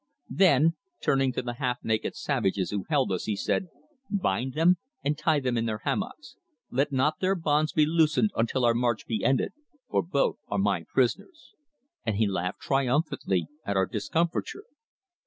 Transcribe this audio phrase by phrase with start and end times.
[0.31, 3.67] Then, turning to the half naked savages who held us, he said:
[4.09, 6.37] "Bind them, and tie them in their hammocks.
[6.71, 9.53] Let not their bonds be loosened until our march be ended,
[9.91, 11.53] for both are my prisoners."
[12.03, 14.63] And he laughed triumphantly at our discomfiture.